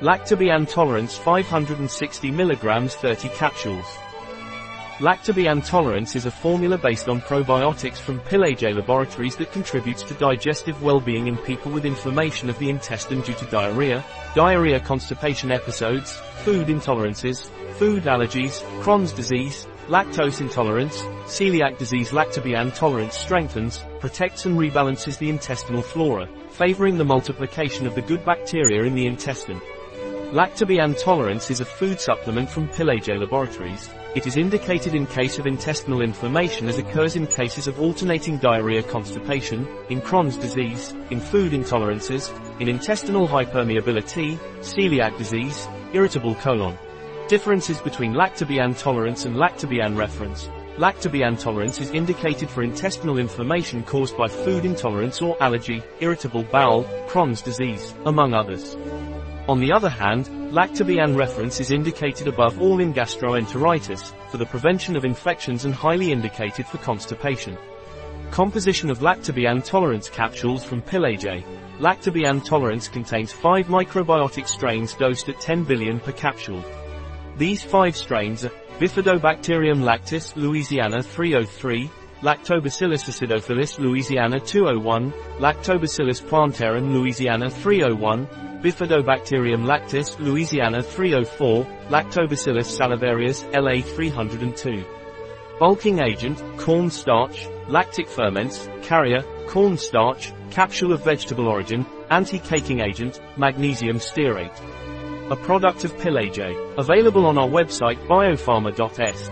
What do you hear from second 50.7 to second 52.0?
Lactibiane tolerance is